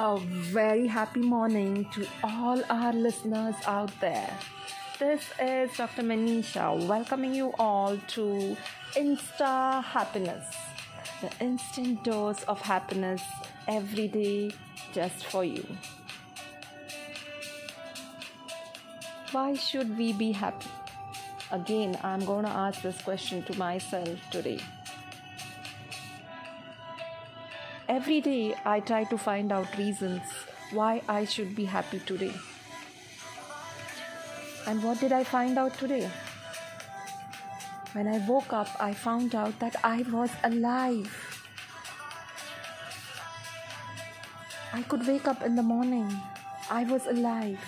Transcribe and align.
A 0.00 0.16
very 0.16 0.86
happy 0.86 1.18
morning 1.18 1.84
to 1.90 2.06
all 2.22 2.62
our 2.70 2.92
listeners 2.92 3.56
out 3.66 3.90
there. 4.00 4.32
This 5.00 5.24
is 5.42 5.76
Dr. 5.76 6.04
Manisha 6.04 6.86
welcoming 6.86 7.34
you 7.34 7.52
all 7.58 7.98
to 8.14 8.56
Insta 8.94 9.82
Happiness, 9.82 10.54
the 11.20 11.44
instant 11.44 12.04
dose 12.04 12.44
of 12.44 12.60
happiness 12.60 13.22
every 13.66 14.06
day 14.06 14.52
just 14.92 15.26
for 15.26 15.42
you. 15.42 15.66
Why 19.32 19.54
should 19.54 19.98
we 19.98 20.12
be 20.12 20.30
happy? 20.30 20.70
Again, 21.50 21.98
I'm 22.04 22.24
going 22.24 22.44
to 22.44 22.52
ask 22.52 22.82
this 22.82 23.02
question 23.02 23.42
to 23.50 23.58
myself 23.58 24.16
today. 24.30 24.60
Every 27.88 28.20
day 28.20 28.54
I 28.66 28.80
try 28.80 29.04
to 29.04 29.16
find 29.16 29.50
out 29.50 29.78
reasons 29.78 30.20
why 30.72 31.00
I 31.08 31.24
should 31.24 31.56
be 31.56 31.64
happy 31.64 32.00
today. 32.00 32.34
And 34.66 34.82
what 34.82 35.00
did 35.00 35.10
I 35.10 35.24
find 35.24 35.56
out 35.56 35.72
today? 35.78 36.10
When 37.94 38.06
I 38.06 38.18
woke 38.28 38.52
up, 38.52 38.68
I 38.78 38.92
found 38.92 39.34
out 39.34 39.58
that 39.60 39.76
I 39.82 40.02
was 40.02 40.30
alive. 40.44 41.08
I 44.74 44.82
could 44.82 45.06
wake 45.06 45.26
up 45.26 45.42
in 45.42 45.56
the 45.56 45.62
morning. 45.62 46.14
I 46.70 46.84
was 46.84 47.06
alive. 47.06 47.58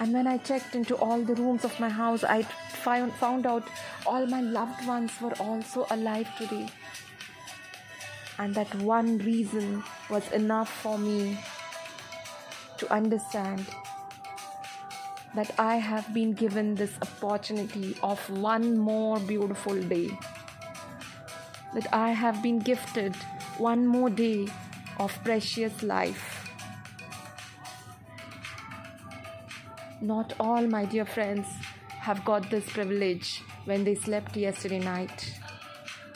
And 0.00 0.14
when 0.14 0.26
I 0.26 0.38
checked 0.38 0.74
into 0.74 0.96
all 0.96 1.20
the 1.20 1.34
rooms 1.34 1.66
of 1.66 1.78
my 1.78 1.90
house, 1.90 2.24
I 2.24 2.44
found, 2.44 3.44
out 3.44 3.68
all 4.06 4.26
my 4.26 4.40
loved 4.40 4.86
ones 4.86 5.12
were 5.20 5.34
also 5.34 5.86
alive 5.90 6.28
today 6.38 6.70
and 8.38 8.54
that 8.54 8.74
one 8.76 9.18
reason 9.18 9.82
was 10.10 10.30
enough 10.32 10.70
for 10.82 10.98
me 10.98 11.38
to 12.78 12.92
understand 12.92 13.66
that 15.34 15.52
I 15.58 15.76
have 15.76 16.12
been 16.14 16.32
given 16.32 16.74
this 16.74 16.92
opportunity 17.02 17.96
of 18.02 18.18
one 18.30 18.78
more 18.78 19.18
beautiful 19.20 19.80
day. 19.80 20.16
That 21.74 21.92
I 21.92 22.10
have 22.10 22.42
been 22.42 22.60
gifted 22.60 23.16
one 23.58 23.86
more 23.86 24.10
day 24.10 24.46
of 24.98 25.12
precious 25.24 25.82
life. 25.82 26.48
Not 30.00 30.34
all, 30.38 30.66
my 30.66 30.84
dear 30.84 31.04
friends, 31.04 31.46
have 31.88 32.24
got 32.24 32.50
this 32.50 32.68
privilege 32.68 33.42
when 33.64 33.82
they 33.82 33.94
slept 33.94 34.36
yesterday 34.36 34.78
night. 34.78 35.34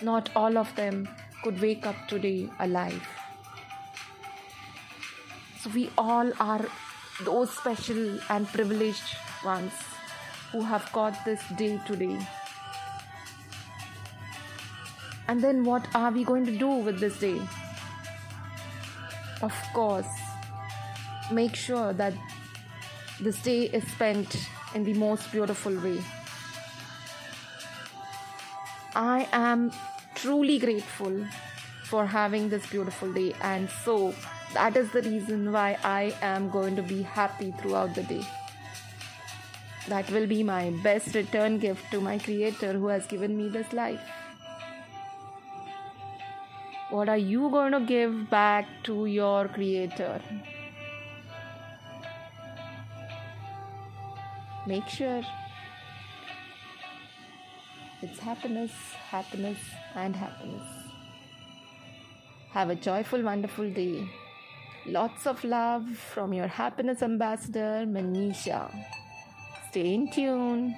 Not 0.03 0.31
all 0.37 0.59
of 0.59 0.75
them 0.77 1.09
could 1.43 1.61
wake 1.61 1.87
up 1.87 1.97
today 2.09 2.49
alive. 2.59 3.07
So, 5.61 5.71
we 5.71 5.91
all 5.99 6.33
are 6.41 6.67
those 7.25 7.51
special 7.51 8.19
and 8.31 8.47
privileged 8.49 9.17
ones 9.45 9.73
who 10.53 10.63
have 10.63 10.91
got 10.93 11.25
this 11.25 11.43
day 11.57 11.81
today. 11.87 12.19
And 15.27 15.43
then, 15.43 15.65
what 15.65 15.87
are 15.95 16.11
we 16.11 16.25
going 16.25 16.47
to 16.47 16.57
do 16.57 16.69
with 16.69 17.01
this 17.01 17.19
day? 17.19 17.41
Of 19.43 19.55
course, 19.75 20.09
make 21.31 21.55
sure 21.55 21.93
that 21.93 22.15
this 23.21 23.41
day 23.43 23.65
is 23.65 23.87
spent 23.93 24.37
in 24.75 24.85
the 24.85 24.95
most 24.95 25.31
beautiful 25.31 25.75
way. 25.81 26.03
I 28.95 29.29
am 29.33 29.71
truly 30.21 30.59
grateful 30.59 31.25
for 31.85 32.05
having 32.07 32.49
this 32.49 32.67
beautiful 32.67 33.13
day, 33.13 33.35
and 33.41 33.71
so 33.85 34.15
that 34.55 34.77
is 34.77 34.91
the 34.93 35.03
reason 35.03 35.53
why 35.53 35.79
I 35.83 36.15
am 36.21 36.51
going 36.51 36.77
to 36.77 36.83
be 36.83 37.03
happy 37.03 37.55
throughout 37.61 37.95
the 37.95 38.03
day. 38.03 38.27
That 39.89 40.11
will 40.11 40.27
be 40.27 40.43
my 40.43 40.71
best 40.83 41.15
return 41.15 41.59
gift 41.59 41.91
to 41.93 42.01
my 42.01 42.19
Creator 42.19 42.73
who 42.75 42.89
has 42.89 43.07
given 43.07 43.37
me 43.37 43.49
this 43.49 43.73
life. 43.73 44.01
What 46.91 47.09
are 47.09 47.19
you 47.19 47.49
going 47.51 47.73
to 47.73 47.81
give 47.81 48.29
back 48.31 48.67
to 48.85 49.07
your 49.07 49.49
Creator? 49.49 50.21
Make 54.67 54.89
sure 54.89 55.23
it's 58.01 58.19
happiness, 58.21 58.73
happiness, 59.11 59.59
and 59.95 60.15
happiness. 60.15 60.63
Have 62.51 62.71
a 62.71 62.75
joyful, 62.75 63.23
wonderful 63.23 63.71
day. 63.71 64.09
Lots 64.87 65.27
of 65.27 65.43
love 65.45 65.87
from 66.15 66.33
your 66.33 66.47
happiness 66.47 67.03
ambassador, 67.03 67.85
Manisha. 67.87 68.73
Stay 69.71 69.95
in 69.95 70.11
tune. 70.11 70.77